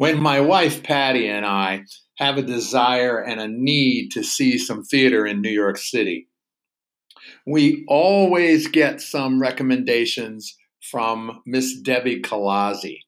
[0.00, 1.84] when my wife Patty and I
[2.16, 6.26] have a desire and a need to see some theater in New York City,
[7.46, 13.00] we always get some recommendations from Miss Debbie Kalazzi.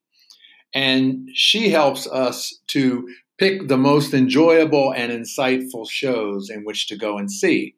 [0.74, 6.96] And she helps us to pick the most enjoyable and insightful shows in which to
[6.98, 7.74] go and see.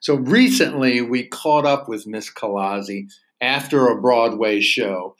[0.00, 3.08] So recently, we caught up with Miss Kalazzi
[3.42, 5.16] after a Broadway show,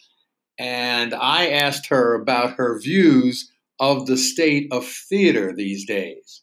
[0.58, 6.42] and I asked her about her views of the state of theater these days.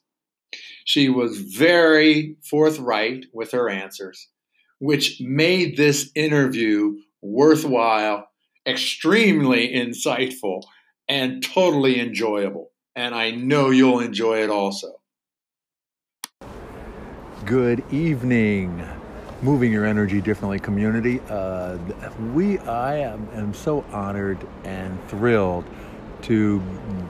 [0.84, 4.28] She was very forthright with her answers,
[4.78, 8.28] which made this interview worthwhile,
[8.66, 10.62] extremely insightful,
[11.08, 12.70] and totally enjoyable.
[12.94, 15.00] And I know you'll enjoy it also.
[17.44, 18.82] Good evening,
[19.42, 21.20] moving your energy differently community.
[21.28, 21.76] Uh,
[22.32, 25.64] we, I am, am so honored and thrilled
[26.22, 26.60] to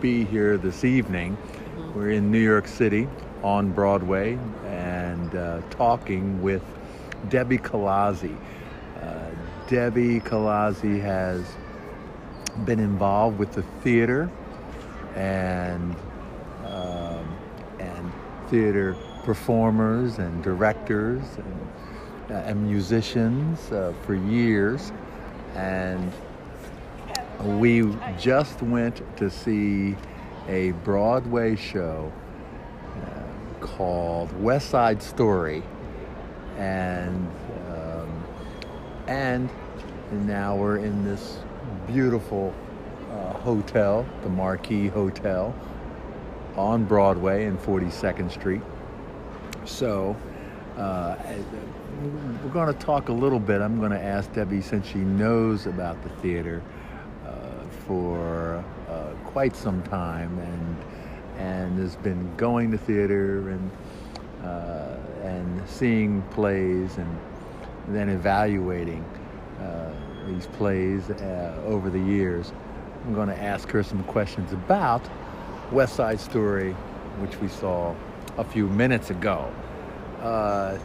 [0.00, 1.36] be here this evening.
[1.36, 1.94] Mm-hmm.
[1.94, 3.08] We're in New York City
[3.42, 6.62] on Broadway and uh, talking with
[7.28, 8.36] Debbie Kalazzi.
[9.00, 9.30] Uh,
[9.68, 11.44] Debbie Kalazzi has
[12.64, 14.30] been involved with the theater
[15.14, 15.94] and
[16.64, 17.36] um,
[17.78, 18.12] and
[18.48, 21.68] theater performers and directors and,
[22.28, 24.92] and musicians uh, for years,
[25.54, 26.12] and
[27.42, 29.96] we just went to see
[30.48, 32.12] a Broadway show
[33.02, 35.62] uh, called West Side Story,
[36.56, 37.28] and
[37.76, 38.24] um,
[39.06, 39.50] and
[40.26, 41.38] now we're in this
[41.86, 42.54] beautiful
[43.10, 45.54] uh, hotel, the Marquis Hotel,
[46.56, 48.62] on Broadway and 42nd Street.
[49.64, 50.16] So.
[50.76, 51.16] Uh,
[52.42, 53.60] we're going to talk a little bit.
[53.60, 56.62] I'm going to ask Debbie, since she knows about the theater,
[57.86, 60.76] for uh, quite some time and
[61.38, 63.70] and has been going to theater and
[64.42, 67.18] uh, and seeing plays and
[67.88, 69.04] then evaluating
[69.60, 69.92] uh,
[70.26, 72.52] these plays uh, over the years.
[73.04, 75.02] I'm going to ask her some questions about
[75.70, 76.72] West Side Story,
[77.20, 77.94] which we saw
[78.38, 79.52] a few minutes ago.
[80.20, 80.78] Uh,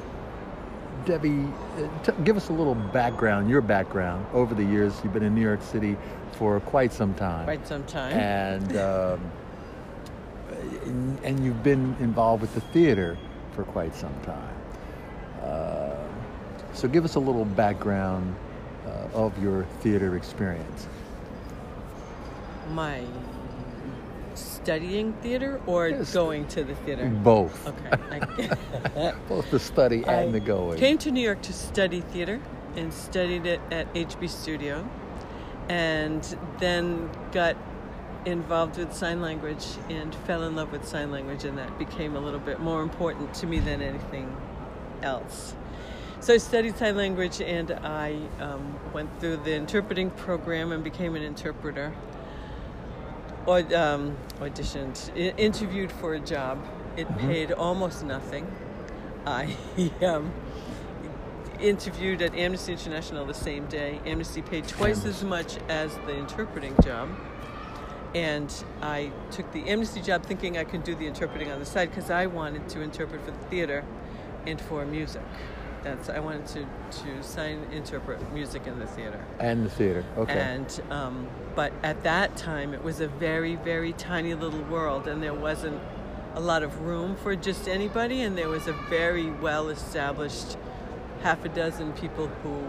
[1.05, 1.47] Debbie,
[1.77, 4.93] uh, t- give us a little background, your background over the years.
[5.03, 5.97] You've been in New York City
[6.33, 7.45] for quite some time.
[7.45, 8.13] Quite some time.
[8.13, 9.31] And um,
[11.23, 13.17] and you've been involved with the theater
[13.53, 14.55] for quite some time.
[15.41, 15.95] Uh,
[16.73, 18.35] so give us a little background
[18.85, 20.87] uh, of your theater experience.
[22.73, 23.03] My
[24.63, 26.13] studying theater or yes.
[26.13, 27.07] going to the theater?
[27.07, 27.67] Both.
[27.67, 28.49] Okay.
[29.27, 30.77] Both the study and I the going.
[30.79, 32.39] Came to New York to study theater
[32.75, 34.87] and studied it at HB Studio
[35.69, 37.55] and then got
[38.25, 42.19] involved with sign language and fell in love with sign language and that became a
[42.19, 44.35] little bit more important to me than anything
[45.01, 45.55] else.
[46.19, 51.15] So I studied sign language and I um, went through the interpreting program and became
[51.15, 51.93] an interpreter
[53.47, 56.65] um, auditioned, I- interviewed for a job.
[56.97, 57.27] It mm-hmm.
[57.27, 58.45] paid almost nothing.
[59.25, 59.55] I
[60.01, 60.33] um,
[61.59, 63.99] interviewed at Amnesty International the same day.
[64.05, 67.09] Amnesty paid twice as much as the interpreting job.
[68.13, 71.89] And I took the Amnesty job thinking I could do the interpreting on the side
[71.89, 73.85] because I wanted to interpret for the theater
[74.45, 75.21] and for music.
[75.83, 76.65] That's I wanted to
[77.03, 79.23] to sign interpret music in the theater.
[79.39, 80.39] And the theater, okay.
[80.39, 85.21] And um, but at that time it was a very very tiny little world, and
[85.23, 85.81] there wasn't
[86.35, 90.57] a lot of room for just anybody, and there was a very well established
[91.21, 92.63] half a dozen people who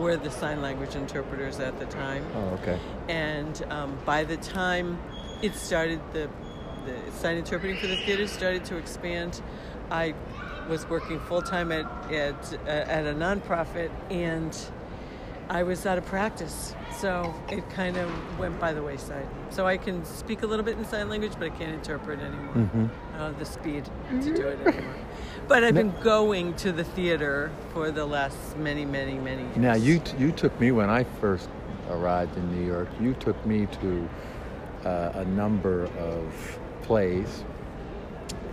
[0.00, 2.26] were the sign language interpreters at the time.
[2.34, 2.78] Oh, okay.
[3.08, 4.98] And um, by the time
[5.42, 6.28] it started, the
[6.86, 9.42] the sign interpreting for the theater started to expand.
[9.90, 10.14] I
[10.68, 14.56] was working full time at at uh, at a nonprofit, and
[15.48, 19.26] I was out of practice, so it kind of went by the wayside.
[19.50, 22.54] So I can speak a little bit in sign language, but I can't interpret anymore.
[22.54, 22.86] Mm-hmm.
[23.14, 24.94] I don't have the speed to do it anymore.
[25.48, 29.56] But I've been going to the theater for the last many, many, many years.
[29.56, 31.48] Now you t- you took me when I first
[31.88, 32.88] arrived in New York.
[33.00, 34.08] You took me to
[34.84, 37.44] uh, a number of plays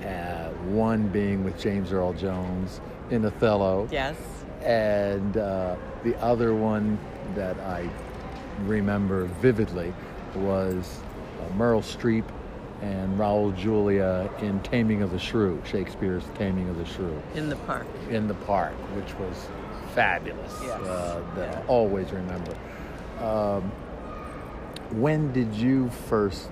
[0.03, 3.87] uh, one being with James Earl Jones in Othello.
[3.91, 4.15] Yes.
[4.61, 6.97] And uh, the other one
[7.35, 7.89] that I
[8.65, 9.93] remember vividly
[10.35, 10.99] was
[11.39, 12.25] uh, Meryl Streep
[12.81, 17.21] and Raul Julia in Taming of the Shrew, Shakespeare's Taming of the Shrew.
[17.33, 17.87] In the park.
[18.09, 19.47] In the park, which was
[19.93, 20.59] fabulous.
[20.61, 20.81] Yes.
[20.81, 21.59] Uh, that yeah.
[21.59, 22.55] I always remember.
[23.19, 23.71] Um,
[24.91, 26.49] when did you first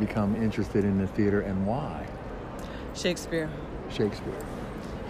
[0.00, 2.05] become interested in the theater and why?
[2.96, 3.50] Shakespeare.
[3.90, 4.34] Shakespeare.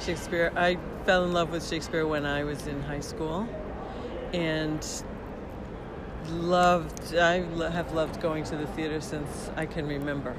[0.00, 0.52] Shakespeare.
[0.56, 3.48] I fell in love with Shakespeare when I was in high school,
[4.32, 4.84] and
[6.30, 7.14] loved.
[7.14, 7.40] I
[7.70, 10.34] have loved going to the theater since I can remember.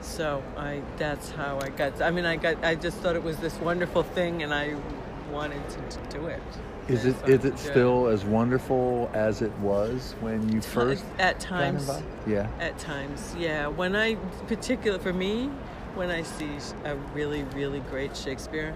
[0.00, 0.82] So I.
[0.98, 2.02] That's how I got.
[2.02, 2.62] I mean, I got.
[2.62, 4.76] I just thought it was this wonderful thing, and I
[5.32, 6.42] wanted to, to do it.
[6.86, 11.90] Is it is it still as wonderful as it was when you first at times?
[12.26, 12.46] Yeah.
[12.60, 13.68] At times, yeah.
[13.68, 14.16] When I,
[14.48, 15.50] particular for me,
[15.94, 16.50] when I see
[16.84, 18.74] a really, really great Shakespeare,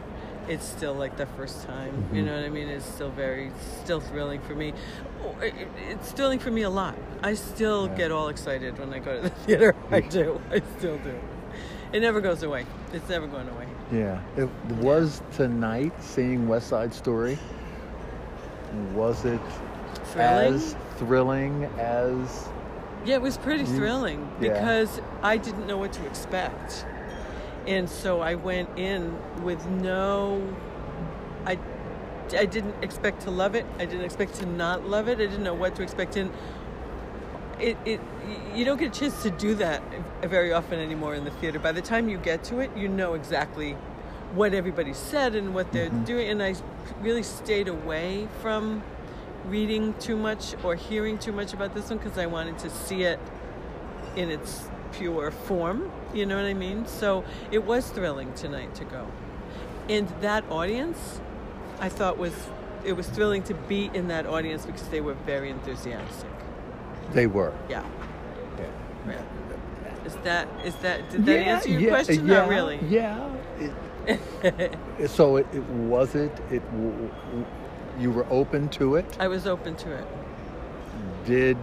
[0.49, 2.07] it's still like the first time.
[2.13, 2.27] You Mhm.
[2.27, 2.69] know what I mean?
[2.69, 3.51] It's still very,
[3.83, 4.73] still thrilling for me.
[5.43, 6.95] It- it- It's thrilling for me a lot.
[7.23, 7.95] I still Yeah.
[7.97, 9.75] get all excited when I go to the theater.
[9.91, 10.41] I do.
[10.51, 11.15] I still do.
[11.93, 12.67] It never goes away.
[12.93, 13.67] It's never going away.
[13.93, 14.19] Yeah.
[14.37, 14.49] It
[14.81, 17.39] was tonight seeing West Side Story.
[18.95, 19.41] Was it
[20.05, 20.55] Thrilling?
[20.55, 22.49] as thrilling as
[23.05, 24.53] Yeah, it was pretty You- thrilling yeah.
[24.53, 26.85] because I didn't know what to expect.
[27.69, 30.43] And so I went in with no
[31.47, 31.59] I
[32.37, 33.65] I didn't expect to love it.
[33.79, 35.15] I didn't expect to not love it.
[35.19, 36.33] I didn't know what to expect and
[37.61, 38.01] it, it
[38.55, 39.83] you don't get a chance to do that
[40.23, 41.59] very often anymore in the theater.
[41.59, 43.77] By the time you get to it, you know exactly
[44.35, 46.05] what everybody said and what they're Mhm.
[46.05, 46.55] doing and I
[47.03, 48.83] really stayed away from
[49.49, 53.03] reading too much or hearing too much about this one because I wanted to see
[53.05, 53.19] it
[54.19, 55.91] in its pure form.
[56.13, 56.87] You know what I mean?
[56.87, 59.07] So it was thrilling tonight to go.
[59.89, 61.21] And that audience,
[61.81, 62.35] I thought was
[62.85, 66.31] it was thrilling to be in that audience because they were very enthusiastic.
[67.13, 67.53] they were?
[67.69, 67.85] Yeah.
[68.59, 68.67] Yeah.
[69.09, 70.05] yeah.
[70.05, 72.27] Is that is that did that answer your yeah, question?
[72.27, 72.79] Yeah, Not really.
[72.89, 73.31] Yeah.
[73.59, 73.73] It-
[75.11, 76.33] so it, it was it.
[76.51, 77.47] It w- w-
[77.99, 79.05] you were open to it.
[79.21, 80.07] I was open to it.
[81.29, 81.63] Did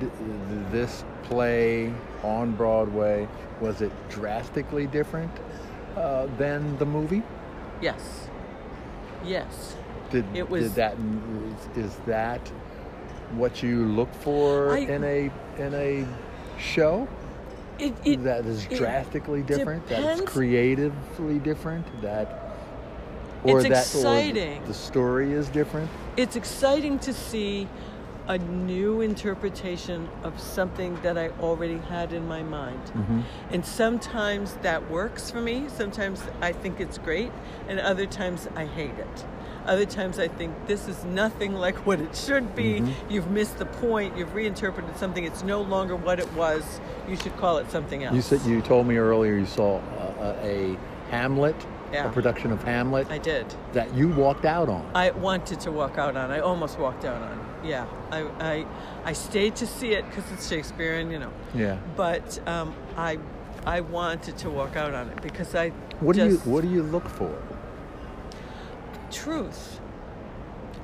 [0.71, 1.91] this play
[2.21, 3.27] on Broadway?
[3.59, 5.31] Was it drastically different
[5.97, 7.23] uh, than the movie?
[7.81, 8.29] Yes.
[9.25, 9.75] Yes.
[10.11, 10.95] Did It was- did that
[11.75, 12.47] is, is that
[13.31, 16.05] what you look for I- in a in a
[16.59, 17.07] show?
[17.79, 19.87] It, it that is drastically different.
[19.87, 21.87] That is creatively different.
[22.03, 22.27] That
[23.43, 24.61] or It's that exciting.
[24.61, 25.89] Or the story is different.
[26.17, 27.67] it's exciting to see
[28.27, 32.83] a new interpretation of something that I already had in my mind.
[32.85, 33.21] Mm-hmm.
[33.51, 35.65] And sometimes that works for me.
[35.67, 37.31] Sometimes I think it's great,
[37.67, 39.25] and other times I hate it.
[39.67, 42.81] Other times I think this is nothing like what it should be.
[42.81, 42.93] Mhm.
[43.09, 44.17] You've missed the point.
[44.17, 45.23] You've reinterpreted something.
[45.23, 46.79] It's no longer what it was.
[47.07, 48.15] You should call it something else.
[48.15, 49.79] You said you told me earlier you saw
[50.19, 50.77] a, a
[51.11, 51.55] Hamlet,
[51.93, 52.09] Yeah.
[52.09, 53.45] a production of Hamlet I did.
[53.73, 54.83] that you walked out on.
[54.95, 56.31] I wanted to walk out on.
[56.31, 57.44] I almost walked out on.
[57.65, 58.21] Yeah, I
[58.53, 58.65] I,
[59.03, 61.31] I stayed to see it because it's Shakespearean, you know.
[61.53, 61.77] yeah.
[61.95, 63.17] But um, I
[63.65, 65.69] I wanted to walk out on it because I
[65.99, 67.35] What do you What do you look for?
[69.11, 69.79] truth.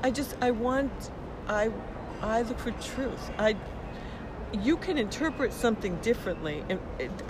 [0.03, 1.11] I just I want
[1.47, 1.69] I
[2.21, 3.31] I look for truth.
[3.37, 3.55] I
[4.53, 6.79] you can interpret something differently, and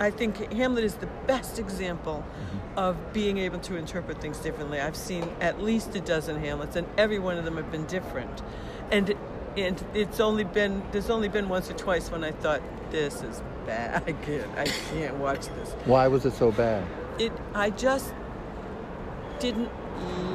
[0.00, 2.24] I think Hamlet is the best example
[2.76, 4.80] of being able to interpret things differently.
[4.80, 8.42] I've seen at least a dozen Hamlets, and every one of them have been different,
[8.90, 9.14] and
[9.56, 13.42] and it's only been there's only been once or twice when I thought this is
[13.66, 14.02] bad.
[14.06, 16.84] I can't I can't watch this Why was it so bad?
[17.18, 18.14] it i just
[19.38, 19.68] didn't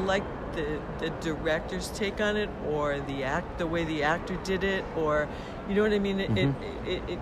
[0.06, 0.24] like
[0.56, 4.84] the the director's take on it or the act the way the actor did it
[4.96, 5.28] or
[5.68, 6.54] you know what i mean it, Mhm.
[6.86, 7.20] it, it, it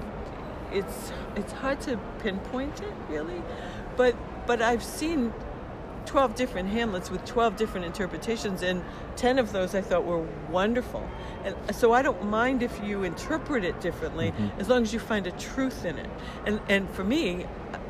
[0.73, 3.41] it's it's hard to pinpoint it really
[3.95, 5.31] but but i've seen
[6.05, 8.83] 12 different hamlets with 12 different interpretations and
[9.15, 11.07] 10 of those i thought were wonderful
[11.43, 14.59] and so i don't mind if you interpret it differently Mhm.
[14.59, 16.09] as long as you find a truth in it
[16.45, 17.45] and and for me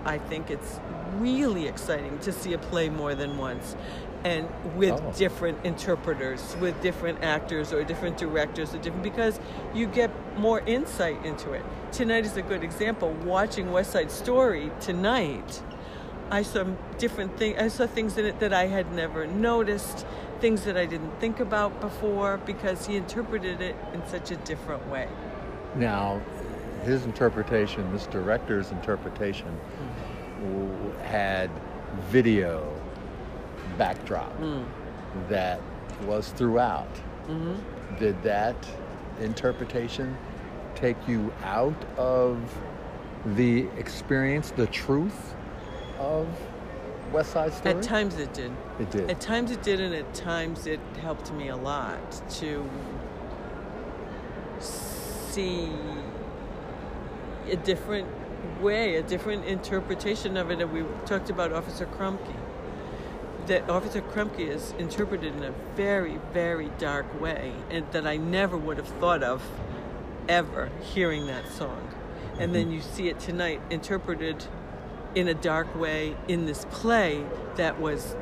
[0.06, 0.80] i think it's
[1.20, 3.76] really exciting to see a play more than once
[4.24, 5.14] and with Oh.
[5.16, 9.40] different interpreters with different actors or different directors or different because
[9.74, 14.72] you get more insight into it tonight is a good example watching west side story
[14.80, 15.62] tonight
[16.32, 16.64] I saw
[16.98, 17.58] different things.
[17.60, 20.06] I saw things in it that I had never noticed,
[20.42, 24.88] things that I didn't think about before, because he interpreted it in such a different
[24.90, 25.08] way.
[25.76, 26.22] Now,
[26.84, 29.48] his interpretation, this director's interpretation,
[30.42, 31.02] Mm-hmm.
[31.04, 31.50] had
[32.10, 32.72] video
[33.78, 34.66] backdrop Mm.
[35.30, 35.60] that
[36.06, 36.88] was throughout.
[37.28, 37.56] hmm
[38.00, 38.56] Did that
[39.22, 40.18] interpretation
[40.76, 42.38] take you out of
[43.38, 45.36] the experience, the truth
[46.00, 46.28] of
[47.12, 47.76] West Side Story?
[47.76, 48.52] At times it did.
[48.80, 49.10] it did.
[49.10, 52.70] At times it did, and at times it helped me a lot to
[54.60, 55.70] see
[57.50, 58.08] a different
[58.62, 60.62] way, a different interpretation of it.
[60.62, 62.36] And we talked about Officer Krupke.
[63.48, 68.58] That Officer Krupke is interpreted in a very, very dark way, and that I never
[68.58, 69.44] would have thought of
[70.28, 71.94] ever hearing that song.
[72.40, 72.74] And then mm-hmm.
[72.74, 74.46] you see it tonight interpreted
[75.16, 77.24] in a dark way in this play
[77.56, 78.16] that was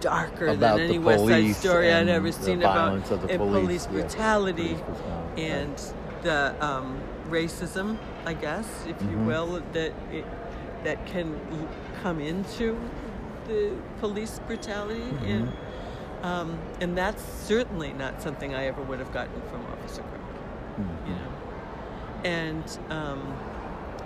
[0.00, 3.04] darker About than any West Side Story I'd ever seen about and
[3.38, 3.86] police, police yes.
[3.86, 5.82] brutality Police brutality, and
[6.22, 9.26] the um, racism, I guess, if you Mhm.
[9.26, 10.24] will, that it,
[10.84, 11.38] that can
[12.02, 12.76] come into
[13.46, 16.26] the police brutality and Mm-hmm.
[16.26, 21.08] um, and that's certainly not something I ever would have gotten from Officer Krupke, Mhm.
[21.08, 21.32] you know.
[22.24, 23.20] And um,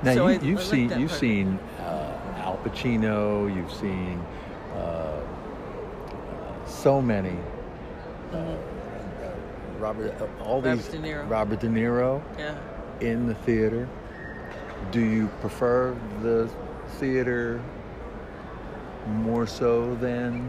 [0.03, 1.21] Now so you, like seen that you've part.
[1.21, 4.23] seen uh, Al Pacino, you've seen
[4.75, 7.37] uh, uh, so many
[8.33, 8.57] uh,
[9.79, 11.29] Robert uh, all Robert these De Niro.
[11.29, 12.59] Robert De Niro yeah.
[13.01, 13.89] in the theater.
[14.93, 16.49] Do you prefer the
[16.99, 17.61] theater
[19.09, 20.49] more so than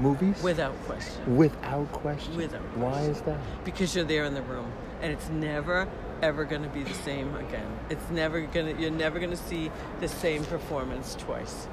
[0.00, 0.42] movies?
[0.42, 1.36] Without question.
[1.36, 2.36] Without question.
[2.36, 3.38] Without Why is that?
[3.64, 5.88] because you're there in the room and it's never
[6.22, 7.78] ever going to be the same again.
[7.90, 9.70] It's never going to you're never going to see
[10.00, 11.68] the same performance twice.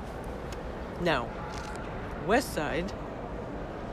[1.01, 1.29] Now
[2.25, 2.91] west side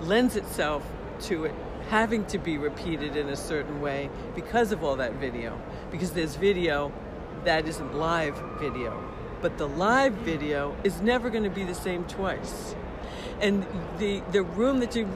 [0.01, 0.83] lends itself
[1.23, 1.55] to it
[1.89, 5.61] having to be repeated in a certain way because of all that video.
[5.91, 6.93] Because there's video
[7.45, 12.05] that isn't live video but the live video is never going to be the same
[12.05, 12.75] twice.
[13.41, 13.67] And
[13.99, 15.09] the the room that you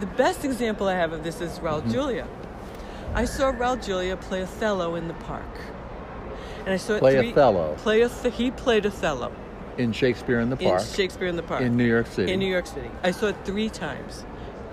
[0.00, 1.92] the best example I have of this is Raul mm-hmm.
[1.92, 2.26] Julia.
[3.14, 5.44] I saw Raul Julia play Othello in the park,
[6.64, 7.76] and I saw it Play three, Othello?
[7.78, 9.32] Play Oth- he played Othello
[9.78, 12.32] In Shakespeare in the Park, in Shakespeare in the Park in New York City.
[12.32, 12.90] in New York City.
[13.04, 14.24] I saw it three times.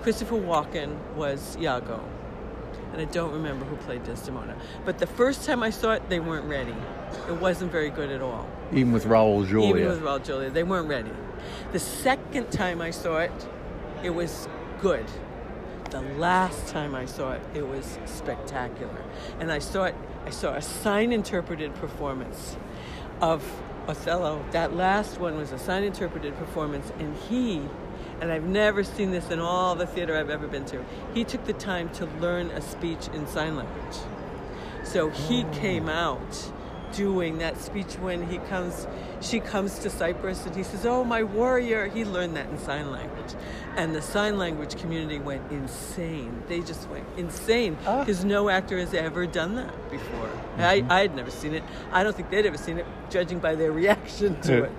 [0.02, 2.00] Christopher Walken was Iago,
[2.92, 4.56] and I don't remember who played Desdemona.
[4.84, 6.74] But the first time I saw it, they weren't ready.
[7.28, 8.48] It wasn't very good at all.
[8.72, 9.68] Even with Raul Julia.
[9.68, 11.12] Even with Raul Julia, they weren't ready.
[11.70, 13.32] The second time I saw it,
[14.02, 14.48] it was
[14.80, 15.06] good.
[15.92, 19.04] The last time I saw it, it was spectacular.
[19.38, 19.94] And I saw it,
[20.24, 22.56] I saw a sign interpreted performance
[23.20, 23.44] of
[23.86, 24.42] Othello.
[24.52, 27.60] That last one was a sign interpreted performance, and he,
[28.22, 30.82] and I've never seen this in all the theater I've ever been to,
[31.12, 33.98] he took the time to learn a speech in sign language.
[34.84, 35.52] So he mm.
[35.52, 36.52] came out
[36.92, 38.86] doing that speech when he comes,
[39.20, 41.88] she comes to Cyprus and he says, Oh, my warrior.
[41.88, 43.34] He learned that in sign language.
[43.76, 46.42] And the sign language community went insane.
[46.48, 48.00] They just went insane Ah.
[48.00, 50.30] because no actor has ever done that before.
[50.58, 51.62] I, I had never seen it.
[51.90, 54.64] I don't think they'd ever seen it, judging by their reaction to Yeah.
[54.64, 54.72] it.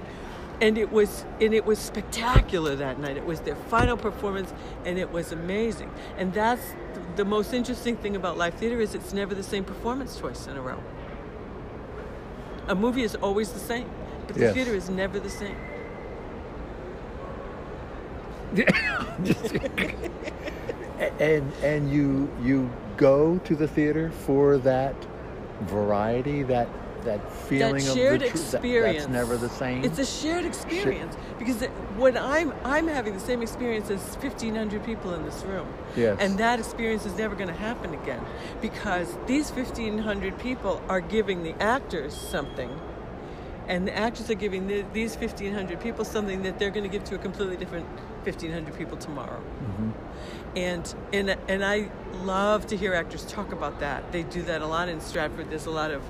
[0.61, 3.17] And it was and it was spectacular that night.
[3.17, 4.53] It was their final performance
[4.85, 5.89] and it was amazing.
[6.17, 6.61] And that's
[7.15, 10.55] the most interesting thing about live theater is it's never the same performance twice in
[10.55, 10.77] a row.
[12.67, 13.89] A movie is always the same,
[14.27, 14.53] but the Yes.
[14.53, 15.57] theater is never the same.
[21.19, 24.95] and and you you go to the theater for that
[25.61, 26.67] variety, that
[27.03, 28.97] that feeling that shared of the tr- that- experience.
[29.03, 29.83] that's never the same.
[29.83, 34.83] It's a shared experience because it, when I'm I'm having the same experience as 1,500
[34.83, 36.17] people in this room, Yes.
[36.19, 38.23] and that experience is never going to happen again
[38.61, 42.69] because these 1,500 people are giving the actors something.
[43.65, 47.05] And the actors are giving the, these 1,500 people something that they're going to give
[47.05, 47.87] to a completely different
[48.25, 49.39] 1,500 people tomorrow.
[49.39, 50.57] Mm-hmm.
[50.57, 51.89] And, and, and I
[52.23, 54.11] love to hear actors talk about that.
[54.11, 55.49] They do that a lot in Stratford.
[55.49, 56.03] There's a lot of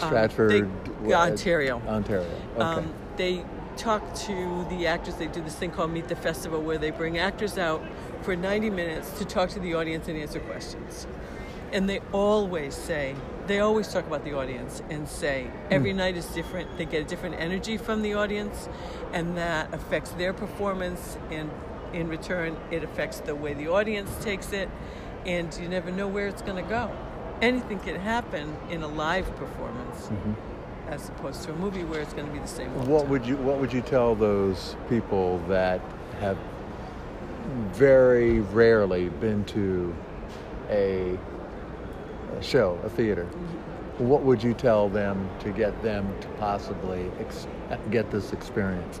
[0.00, 1.80] Um, Stratford, they- what- Ontario.
[1.86, 2.26] Ontario.
[2.58, 2.86] Um, okay.
[2.86, 3.44] Um, they
[3.76, 5.16] talk to the actors.
[5.16, 7.82] They do this thing called Meet the Festival, where they bring actors out
[8.22, 11.06] for 90 minutes to talk to the audience and answer questions.
[11.72, 13.14] And they always say,
[13.46, 15.98] they always talk about the audience and say every hmm.
[15.98, 16.76] night is different.
[16.78, 18.68] They get a different energy from the audience,
[19.12, 21.18] and that affects their performance.
[21.30, 21.50] And
[21.92, 24.68] in return, it affects the way the audience takes it.
[25.24, 26.96] And you never know where it's going to go.
[27.42, 30.08] Anything can happen in a live performance
[30.88, 32.72] as opposed to a movie where it's going to be the same.
[32.86, 33.10] what time.
[33.10, 35.80] would you what would you tell those people that
[36.20, 36.38] have
[37.72, 39.94] very rarely been to
[40.70, 41.18] a,
[42.36, 43.24] a show, a theater?
[43.24, 44.08] Mm-hmm.
[44.08, 47.46] What would you tell them to get them to possibly ex-
[47.90, 49.00] get this experience?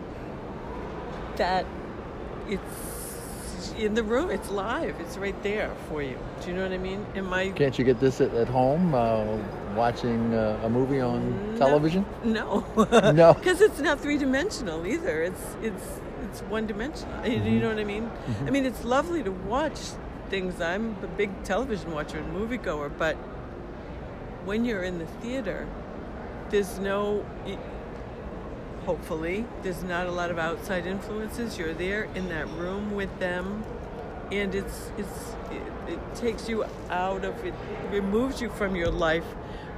[1.36, 1.66] that
[2.48, 2.95] it's
[3.74, 4.30] in the room?
[4.30, 4.94] It's live.
[5.00, 6.18] It's right there for you.
[6.42, 7.04] Do you know what I mean?
[7.14, 7.50] Am I?
[7.50, 9.24] Can't you get this at, at home uh,
[9.74, 11.58] watching uh, a movie on No.
[11.58, 12.04] television?
[12.24, 12.64] No.
[13.12, 13.34] No.
[13.34, 15.22] Because it's not three dimensional either.
[15.22, 17.26] It's it's it's one dimensional.
[17.26, 18.10] You- You know what I mean?
[18.46, 19.78] I mean, it's lovely to watch
[20.30, 20.60] things.
[20.60, 23.16] I'm a big television watcher and moviegoer, but
[24.44, 25.66] when you're in the theater,
[26.50, 27.24] there's no
[28.86, 31.58] hopefully there's not a lot of outside influences.
[31.58, 33.64] You're there in that room with them
[34.32, 37.54] and it's it's it, it takes you out of it
[37.90, 39.24] removes you from your life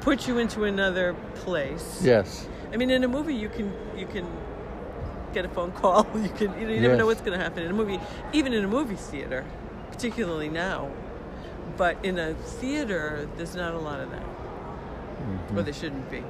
[0.00, 2.00] puts you into another place.
[2.02, 2.48] Yes.
[2.72, 4.26] i mean in a movie you can you can
[5.34, 6.06] get a phone call.
[6.14, 8.00] You can you, know, you never know what's going to happen in a movie
[8.32, 9.44] even in a movie theater
[9.90, 10.90] particularly now.
[11.76, 14.22] But in a theater there's not a lot of that.
[14.22, 15.58] Mm-hmm.
[15.58, 16.22] or there shouldn't be.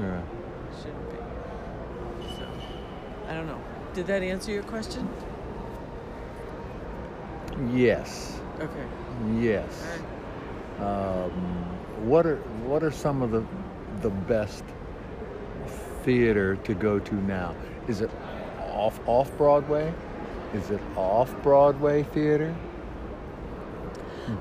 [0.00, 0.20] Yeah.
[0.80, 1.01] shouldn't
[3.32, 3.60] I don't know.
[3.94, 5.08] Did that answer your question?
[7.72, 8.38] Yes.
[8.60, 8.86] Okay.
[9.40, 9.86] Yes.
[10.78, 10.86] Right.
[10.86, 11.30] Um,
[12.06, 12.36] what are
[12.66, 13.42] what are some of the
[14.02, 14.64] the best
[16.02, 17.54] theater to go to now?
[17.88, 18.10] Is it
[18.70, 19.94] off off Broadway?
[20.52, 22.54] Is it off Broadway theater?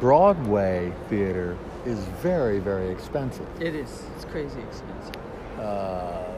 [0.01, 3.47] Broadway theater is very very expensive.
[3.61, 4.03] It is.
[4.17, 5.15] It's crazy expensive.
[5.57, 6.30] Uh,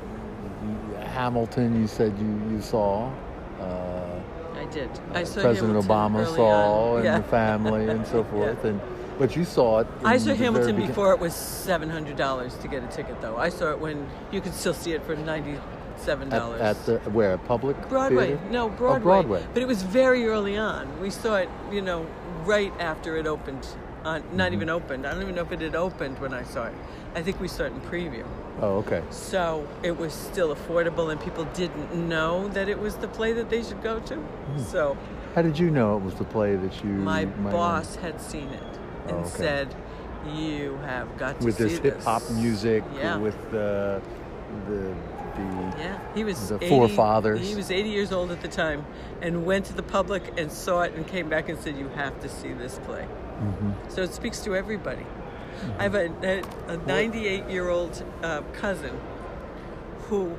[1.13, 3.12] Hamilton, you said you you saw.
[3.60, 4.20] Uh,
[4.55, 4.89] I did.
[5.13, 7.17] I saw President Hamilton Obama saw and yeah.
[7.20, 8.82] the family and so forth, and
[9.20, 9.88] but you saw it.
[10.03, 13.38] I saw Hamilton before it was seven hundred dollars to get a ticket, though.
[13.38, 16.62] I saw it when you could still see it for ninety-seven at, dollars.
[16.62, 18.29] at the where public Broadway.
[18.29, 18.41] theater?
[18.50, 19.03] No, Oh, Broadway.
[19.03, 19.48] Broadway.
[19.53, 21.00] But it was very early on.
[21.00, 22.08] We saw it, you know,
[22.43, 23.67] right after it opened.
[24.03, 24.53] Uh, not Mm-hmm.
[24.55, 25.05] even opened.
[25.07, 26.74] I don't even know if it had opened when I saw it.
[27.15, 28.25] I think we saw it in preview.
[28.62, 29.01] Oh, okay.
[29.10, 33.50] So it was still affordable, and people didn't know that it was the play that
[33.50, 34.15] they should go to.
[34.15, 34.60] Hmm.
[34.60, 34.98] So
[35.36, 36.89] How did you know it was the play that you?
[36.91, 38.63] my boss had seen it
[39.07, 39.29] and Oh, okay.
[39.29, 39.75] said,
[40.36, 43.17] "You have got to with see this." With this hip hop music, Yeah.
[43.17, 44.01] with the
[44.67, 44.93] the
[45.36, 47.39] the Yeah, he was the 80 forefathers.
[47.50, 48.86] He was 80 years old at the time,
[49.22, 52.19] and went to the public and saw it, and came back and said, "You have
[52.22, 53.07] to see this play."
[53.43, 53.89] Mm-hmm.
[53.89, 55.05] So it speaks to everybody.
[55.77, 56.12] I have a,
[56.67, 59.00] a, a 98 year old uh, cousin
[60.07, 60.35] who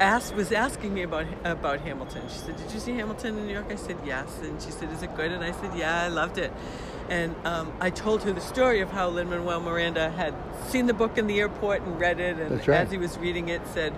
[0.00, 2.22] asked was asking me about about Hamilton.
[2.28, 4.90] She said, "Did you see Hamilton in New York?" I said, "Yes." And she said,
[4.92, 6.52] "Is it good?" And I said, "Yeah, I loved it."
[7.08, 10.34] And um, I told her the story of how Lin Manuel Miranda had
[10.68, 12.80] seen the book in the airport and read it, and right.
[12.80, 13.92] as he was reading it, said.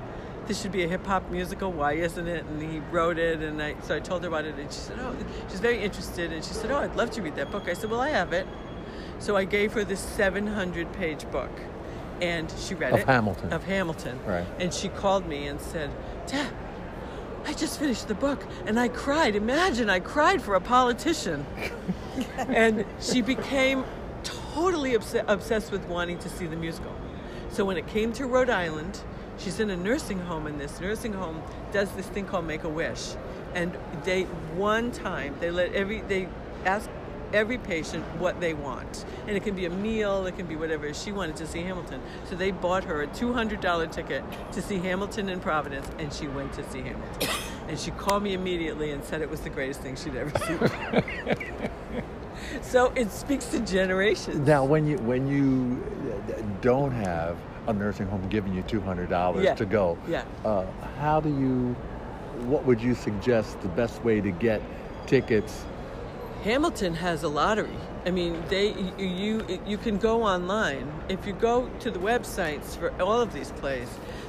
[0.47, 1.73] This should be a hip hop musical.
[1.73, 2.45] Why isn't it?
[2.45, 4.97] And he wrote it, and I so I told her about it, and she said,
[5.01, 5.15] "Oh,
[5.51, 7.91] she's very interested." And she said, "Oh, I'd love to read that book." I said,
[7.91, 8.47] "Well, I have it."
[9.19, 11.51] So I gave her this 700 page book,
[12.21, 12.95] and she read it.
[12.95, 13.53] Of it Hamilton.
[13.53, 14.47] Of Hamilton, Right.
[14.61, 15.91] and she called me and said,
[16.27, 16.53] Dad,
[17.47, 19.37] I just finished the book and I cried.
[19.37, 21.47] Imagine I cried for a politician.
[22.39, 23.85] and she became
[24.23, 26.93] totally obs- obsessed with wanting to see the musical.
[27.51, 29.01] So when it came to Rhode Island,
[29.39, 32.69] she's in a nursing home, and this nursing home does this thing called Make a
[32.69, 33.15] Wish.
[33.55, 36.29] And they, one time, they let every, they
[36.65, 36.89] ask
[37.33, 39.05] every patient what they want.
[39.27, 40.93] And it can be a meal, it can be whatever.
[40.95, 42.01] She wanted to see Hamilton.
[42.29, 46.53] So they bought her a $200 ticket to see Hamilton in Providence, and she went
[46.55, 47.29] to see Hamilton.
[47.69, 51.41] And she called me immediately and said it was the greatest thing she'd ever seen.
[52.63, 54.47] so it speaks to generations.
[54.47, 55.83] Now, when you when you
[56.61, 57.37] don't have
[57.67, 59.55] a nursing home giving you two hundred dollars Yeah.
[59.55, 60.25] to go, Yeah.
[60.45, 60.65] uh,
[60.99, 61.75] how do you?
[62.47, 64.61] What would you suggest the best way to get
[65.07, 65.65] tickets?
[66.45, 67.71] Hamilton has a lottery.
[68.05, 70.93] I mean, they you you, you can go online.
[71.09, 73.89] If you go to the websites for all of these plays,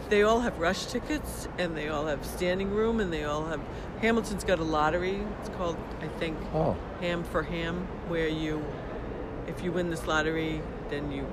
[0.10, 3.60] they all have rush tickets and they all have standing room and they all have
[4.02, 5.22] Hamilton's got a lottery.
[5.42, 8.64] It's called I think Oh, Ham for Ham, where you
[9.48, 11.28] if you win this lottery, then you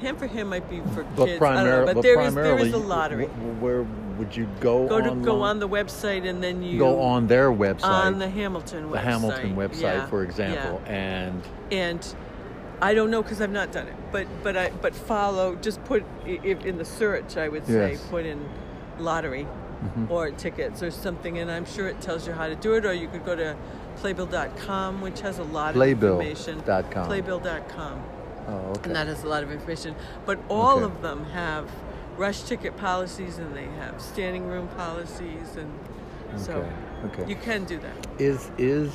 [0.00, 1.42] Ham for Ham might be for but kids.
[1.42, 3.26] I don't know, but, but there is there is a lottery.
[3.26, 3.82] wh- Where
[4.18, 4.86] would you go?
[4.88, 8.28] go to go on the website and then you go on their website, on the
[8.28, 8.92] Hamilton website.
[8.92, 11.78] the Hamilton website, Yeah, for example, and yeah.
[11.78, 12.14] and
[12.80, 15.56] I don't know because I've not done it, but but I but follow.
[15.56, 18.06] Just put in the search, I would say Yes.
[18.08, 18.48] put in
[18.98, 19.44] lottery
[19.84, 20.10] mm-hmm.
[20.12, 22.84] or tickets or something, and I'm sure it tells you how to do it.
[22.86, 23.56] Or you could go to
[23.96, 26.62] playbill.com, which has a lot of Playbill information.
[26.64, 27.06] dot com.
[27.06, 28.02] Playbill.com,
[28.48, 28.80] oh, okay.
[28.84, 29.94] and that has a lot of information.
[30.26, 30.84] But all Okay.
[30.84, 31.70] of them have
[32.16, 35.70] rush ticket policies, and they have standing room policies, and
[36.40, 36.52] so
[37.04, 37.30] Okay, okay.
[37.30, 37.94] you can do that.
[38.20, 38.90] is is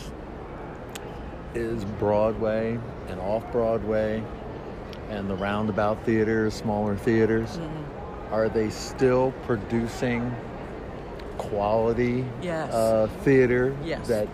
[1.56, 4.24] is Broadway and off Broadway
[5.10, 8.34] and the roundabout theaters, smaller theaters, Mm-hmm.
[8.34, 10.36] are they still producing
[11.38, 12.74] quality Yes.
[12.74, 14.08] uh, theater Yes.
[14.08, 14.28] that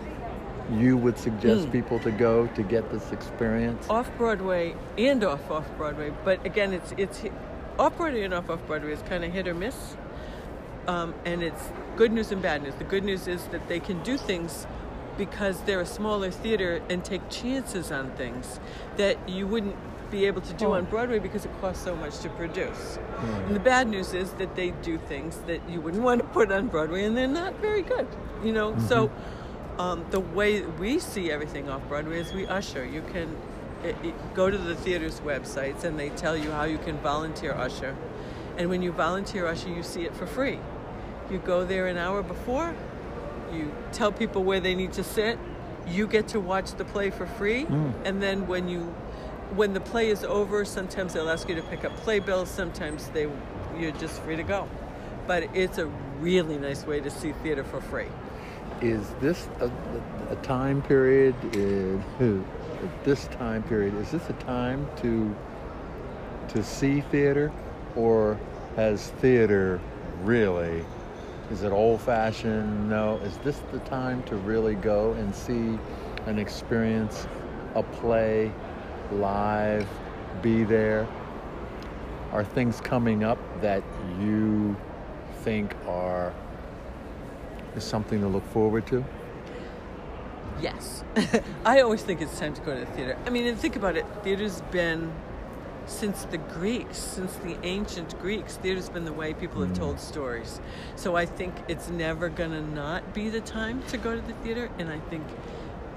[0.72, 1.72] you would suggest Mm.
[1.72, 3.88] people to go to get this experience?
[3.90, 7.22] off Broadway and off off Broadway, but again, it's it's
[7.78, 9.96] off Broadway and off off Broadway is kind of hit or miss,
[10.86, 11.62] um, and it's
[11.96, 12.74] good news and bad news.
[12.76, 14.66] The good news is that they can do things
[15.18, 18.58] because they're a smaller theater and take chances on things
[18.96, 19.76] that you wouldn't
[20.10, 20.72] be able to do Oh.
[20.72, 22.98] on Broadway because it costs so much to produce.
[23.22, 23.42] Right.
[23.46, 26.50] And the bad news is that they do things that you wouldn't want to put
[26.50, 28.06] on Broadway, and they're not very good.
[28.42, 29.39] You know, so Mm-hmm.
[29.80, 32.84] Um, the way we see everything off Broadway is we usher.
[32.84, 33.36] You can
[33.82, 37.52] it, it- go to the theater's websites, and they tell you how you can volunteer
[37.52, 37.96] usher.
[38.58, 40.58] And when you volunteer usher, you see it for free.
[41.30, 42.74] You go there an hour before.
[43.52, 45.38] You tell people where they need to sit.
[45.88, 47.64] You get to watch the play for free,
[48.04, 48.82] and then when you
[49.56, 52.50] when the play is over, sometimes they'll ask you to pick up playbills.
[52.50, 53.26] Sometimes they
[53.78, 54.68] you're just free to go.
[55.26, 55.86] But it's a
[56.20, 58.10] really nice way to see theater for free.
[58.82, 59.70] Is this a,
[60.30, 61.34] a time period?
[61.54, 62.00] Is,
[63.04, 65.36] this time period is this a time to
[66.48, 67.52] to see theater,
[67.94, 68.38] or
[68.76, 69.80] has theater
[70.22, 70.84] really?
[71.50, 72.88] Is it old fashioned?
[72.88, 73.18] No.
[73.18, 75.78] Is this the time to really go and see
[76.26, 77.26] and experience
[77.74, 78.52] a play
[79.12, 79.86] live?
[80.42, 81.06] Be there.
[82.32, 83.82] Are things coming up that
[84.20, 84.76] you
[85.42, 86.32] think are
[87.76, 89.04] is something to look forward to?
[90.60, 91.04] Yes.
[91.64, 93.18] I always think it's time to go to the theater.
[93.26, 94.04] I mean, and think about it.
[94.22, 95.12] Theater's been
[95.86, 99.82] since the Greeks, since the ancient Greeks, theater's been the way people have hmm.
[99.82, 100.60] told stories.
[100.96, 104.34] So I think it's never going to not be the time to go to the
[104.34, 104.70] theater.
[104.78, 105.26] And I think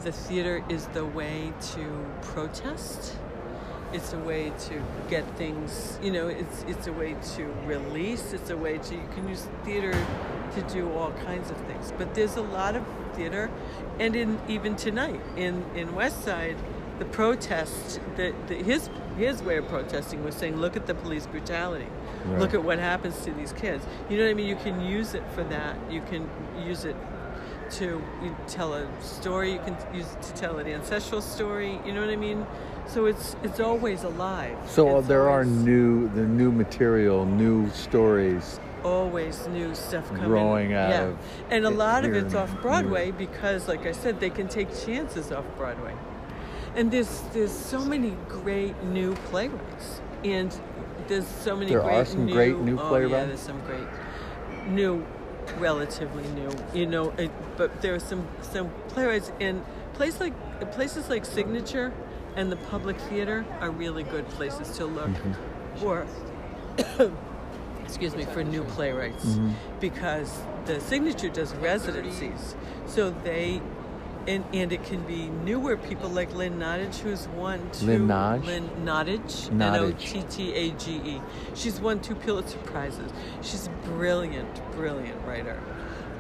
[0.03, 3.15] the theater is the way to protest.
[3.93, 8.33] It's a way to get things, you know, it's, it's a way to release.
[8.33, 9.93] It's a way to, you can use theater
[10.55, 11.93] to do all kinds of things.
[11.97, 13.49] But there's a lot of theater.
[13.99, 16.57] And in even tonight in, in West Side,
[16.99, 21.25] the protest, the, the, his, his way of protesting was saying, look at the police
[21.25, 21.87] brutality.
[22.25, 22.39] Right.
[22.39, 23.85] Look at what happens to these kids.
[24.09, 24.47] You know what I mean?
[24.47, 25.75] You can use it for that.
[25.91, 26.29] You can
[26.65, 26.95] use it
[27.71, 29.53] to you tell a story.
[29.53, 31.79] You can use it to tell an ancestral story.
[31.85, 32.45] You know what I mean?
[32.87, 34.57] So it's it's always alive.
[34.67, 38.59] So uh, It's there are new, the new material, new stories.
[38.83, 40.25] Always new stuff coming.
[40.25, 41.13] Growing out yeah.
[41.49, 45.31] and a lot of it's off Broadway because, like I said, they can take chances
[45.31, 45.95] off Broadway.
[46.75, 50.57] And there's there's so many great new playwrights, and
[51.07, 51.69] there's so many.
[51.71, 53.27] There great are some new, great new oh, Yeah, playwrights?
[53.27, 53.87] there's some great
[54.67, 55.05] new,
[55.59, 56.49] relatively new.
[56.73, 61.93] You know, it, but there are some some playwrights in places like places like Signature
[62.35, 65.79] and the Public Theater are really good places to look Mm-hmm.
[65.79, 66.07] for
[67.93, 69.51] excuse me, for new playwrights Mm-hmm.
[69.79, 72.55] because the signature does residencies.
[72.87, 73.61] So they,
[74.27, 77.85] and, and it can be newer people like Lynn Nottage, who's won two.
[77.85, 78.45] Lynn Nottage?
[78.45, 79.51] Lynn Nottage.
[79.51, 81.21] N O T T A G E.
[81.53, 83.11] She's won two Pulitzer Prizes.
[83.41, 85.61] She's a brilliant, brilliant writer.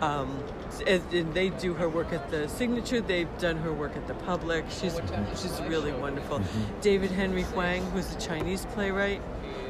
[0.01, 0.43] Um,
[0.85, 2.99] and, and they do her work at the signature.
[3.01, 4.65] They've done her work at the public.
[4.69, 4.99] She's
[5.41, 6.39] she's really wonderful.
[6.39, 6.81] Mm-hmm.
[6.81, 9.21] David Henry Hwang, who's a Chinese playwright.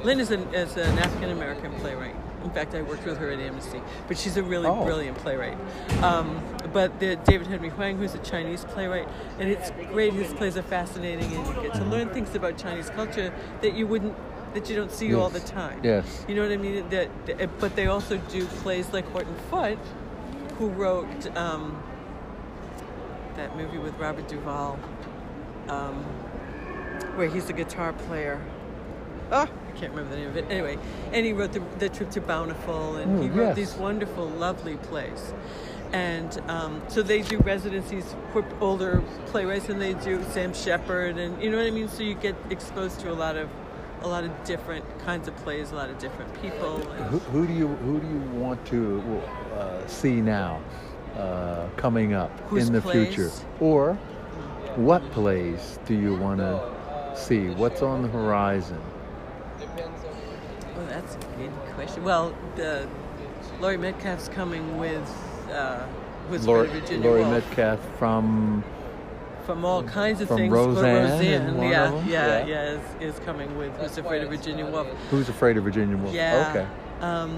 [0.04, 2.16] Lynn is an, is an African American playwright.
[2.44, 4.84] In fact, I worked with her at Amnesty, but she's a really Oh.
[4.84, 5.58] brilliant playwright.
[6.04, 6.42] Um,
[6.74, 9.08] but the David Henry Hwang, who's a Chinese playwright,
[9.40, 10.12] and it's great.
[10.12, 13.88] His plays are fascinating, and you get to learn things about Chinese culture that you
[13.88, 14.14] wouldn't,
[14.56, 15.80] that you don't see all the time.
[15.84, 16.26] Yes.
[16.28, 16.90] You know what I mean?
[16.90, 19.80] That, that- but they also do plays like Horton Foote,
[20.60, 21.82] who wrote um,
[23.38, 24.78] that movie with Robert Duvall,
[25.70, 26.04] um,
[27.16, 28.42] where he's a guitar player.
[29.32, 30.46] Oh, I can't remember the name of it.
[30.50, 30.78] Anyway,
[31.12, 33.56] and he wrote the, the Trip to Bountiful, and he Mm, wrote yes.
[33.56, 35.34] these wonderful, lovely plays.
[35.92, 41.42] And um, so they do residencies for older playwrights, and they do Sam Shepard, and
[41.42, 41.88] you know what I mean.
[41.88, 43.48] So you get exposed to a lot of,
[44.02, 46.80] a lot of different kinds of plays, a lot of different people.
[46.80, 49.22] Who, who do you who do you want to
[49.56, 50.62] uh, see now,
[51.16, 53.14] uh, coming up in the plays?
[53.14, 53.94] future, or
[54.76, 57.50] what plays do you want to see?
[57.50, 58.80] What's on the horizon?
[59.60, 62.04] Well, that's a good question.
[62.04, 62.88] Well, the
[63.62, 65.08] Laurie Metcalf's coming with
[65.52, 65.86] uh,
[66.30, 68.64] who's Lori, Freddie Virginia Laurie Woolf Metcalf from
[69.46, 70.54] from all kinds of from things.
[70.54, 72.10] Roseanne Roseanne, and one yeah, of them?
[72.10, 72.46] yeah, Yeah.
[72.46, 74.88] yeah, is, is coming with Who's Afraid of Virginia Woolf.
[75.12, 76.14] Who's Afraid of Virginia Woolf?
[76.14, 76.48] Yeah.
[76.50, 77.06] Okay.
[77.06, 77.38] Um,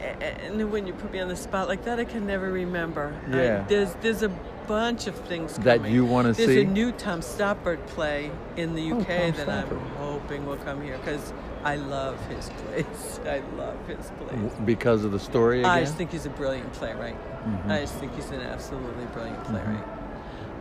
[0.00, 2.26] a- a- and then when you put me on the spot like that, I can
[2.26, 3.14] never remember.
[3.32, 3.64] I- Yeah.
[3.66, 4.28] there's there's a
[4.68, 6.46] bunch of things That you wanna see.
[6.46, 9.80] There's a new Tom Stoppard play in the Oh, UK Tom that I'm Stoppard.
[10.22, 11.32] Hoping will come here because
[11.64, 13.18] I love his place.
[13.26, 14.52] I love his place.
[14.64, 15.70] Because of the story again?
[15.70, 17.16] I just think he's a brilliant playwright.
[17.44, 17.70] Mhm.
[17.70, 19.84] I just think he's an absolutely brilliant playwright.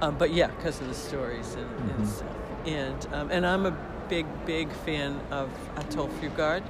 [0.01, 1.95] Um, but yeah, because of the stories and, Mhm.
[1.95, 2.27] and stuff.
[2.65, 3.77] And um, and I'm a
[4.09, 6.63] big big fan of Athol Fugard,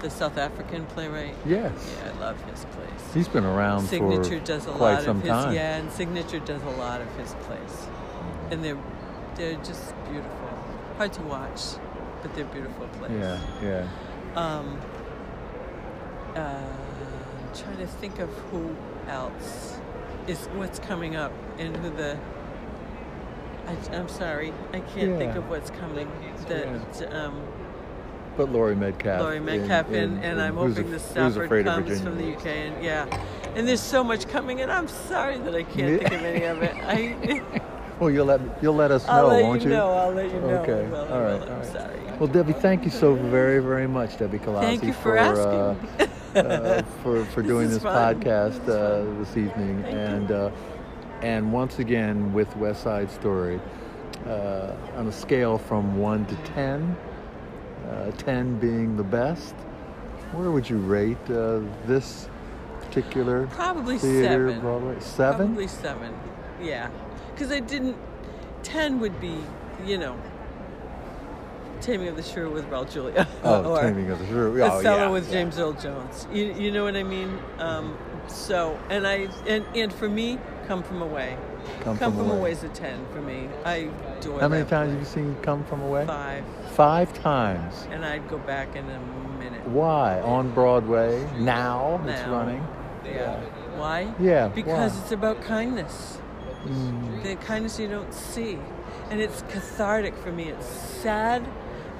[0.00, 1.34] the South African playwright.
[1.44, 1.70] yes.
[2.02, 3.14] Yeah, I love his plays.
[3.14, 5.54] He's been around Signature for does a quite lot some of his time.
[5.54, 7.88] yeah, and Signature does a lot of his plays,
[8.50, 8.78] and they're
[9.36, 10.48] they're just beautiful,
[10.96, 11.60] hard to watch.
[12.22, 13.10] But they're beautiful plays.
[13.12, 13.88] Yeah, yeah.
[14.36, 14.80] Um,
[16.34, 18.74] uh, I'm trying to think of who
[19.08, 19.78] else
[20.26, 22.18] is what's coming up and who the.
[23.66, 26.10] I, am sorry, I can't think of what's coming.
[26.48, 27.40] That um,
[28.36, 29.20] But Laurie Metcalf.
[29.20, 33.06] Laurie Metcalf in, and I'm hoping the Stoppard comes from the UK, and yeah,
[33.54, 36.62] and there's so much coming, and I'm sorry that I can't think of any of
[36.62, 36.74] it.
[36.76, 37.42] I,
[38.02, 39.92] Well, you'll let you'll let us know, I'll let won't you know.
[39.92, 40.48] I'll let you know.
[40.48, 40.86] Okay.
[40.86, 41.40] I will, I All right.
[41.40, 41.48] will.
[41.50, 41.66] All right.
[41.66, 42.00] sorry.
[42.18, 46.08] Well, Debbie, thank you so very, very much, Debbie Colossi, Thank you for, uh, asking.
[46.36, 50.50] uh, for for doing is this podcast This uh, this evening, Thank and uh,
[51.20, 53.60] and once again with West Side Story,
[54.26, 56.96] uh, on a scale from one to ten,
[57.88, 59.54] uh, ten being the best,
[60.32, 62.28] where would you rate uh, this
[62.80, 64.60] particular Probably theater seven.
[64.60, 64.96] Broadway?
[64.98, 65.46] Seven.
[65.46, 66.12] Probably seven.
[66.60, 66.90] Yeah,
[67.34, 67.96] because I didn't.
[68.62, 69.36] Ten would be,
[69.84, 70.16] you know,
[71.80, 73.26] Taming of the Shrew with Raul Julia.
[73.44, 74.62] Oh, or Taming of the Shrew.
[74.62, 75.32] Oh, Othello yeah, with yeah.
[75.32, 76.26] James Earl Jones.
[76.32, 77.38] You, you know what I mean?
[77.58, 81.36] Um, so, and I and, and for me, Come From Away.
[81.80, 82.52] Come, Come from, From away.
[82.52, 83.48] Is a ten for me.
[83.64, 84.90] I adore How many times play.
[84.90, 86.06] have you seen Come From Away?
[86.06, 87.86] Five, Five times.
[87.90, 89.00] and I'd go back in a
[89.38, 89.66] minute.
[89.66, 90.20] Why?
[90.20, 92.32] On Broadway now, it's Now.
[92.32, 92.66] running.
[93.04, 93.40] Yeah.
[93.76, 94.12] Why?
[94.20, 94.48] Yeah.
[94.48, 95.02] Because why?
[95.02, 96.18] it's about kindness.
[96.64, 98.58] Mm, the kindness you don't see.
[99.10, 100.44] And it's cathartic for me.
[100.48, 101.42] It's sad,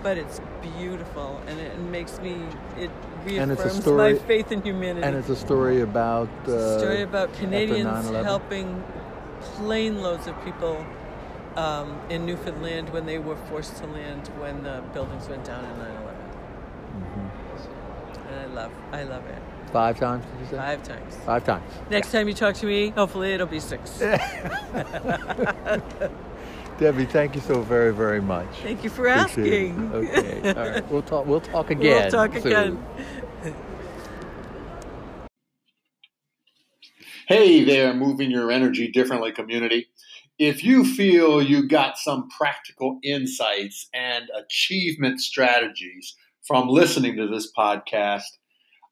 [0.03, 0.41] but it's
[0.79, 1.41] beautiful.
[1.47, 2.35] And it makes me,
[2.79, 2.91] it
[3.27, 5.07] And it's a reaffirms story- my faith in humanity.
[5.07, 6.29] and it's a story about.
[6.49, 8.83] Uh, It's a story about Canadians helping
[9.57, 10.85] plane loads of people
[11.57, 15.79] um, in Newfoundland when they were forced to land when the buildings went down in
[15.79, 16.15] 9 11.
[16.97, 18.29] Mm-hmm.
[18.29, 19.42] And I love, I love it.
[19.73, 20.57] Five times, did you say?
[20.57, 21.17] Five times.
[21.25, 21.65] Five times.
[21.91, 23.99] Next time you talk to me, hopefully it'll be six.
[26.79, 28.49] Debbie, thank you so very, very much.
[28.63, 29.71] Thank you for Appreciate it.
[29.71, 29.93] asking.
[29.95, 30.49] Okay.
[30.49, 30.91] All right.
[30.91, 31.27] We'll talk.
[31.27, 32.03] We'll talk again.
[32.03, 32.47] We'll talk soon.
[32.47, 32.85] again.
[37.29, 39.87] Hey there, moving your energy differently community.
[40.39, 46.15] If you feel you got some practical insights and achievement strategies
[46.47, 48.25] from listening to this podcast,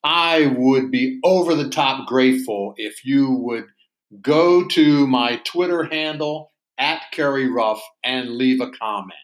[0.03, 3.67] I would be over the top grateful if you would
[4.23, 9.15] go to my Twitter handle at Kerry Ruff and leave a comment.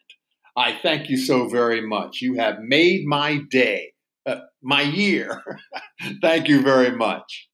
[0.56, 2.20] I thank you so very much.
[2.20, 3.92] You have made my day,
[4.26, 5.42] uh, my year.
[6.22, 7.48] thank you very much.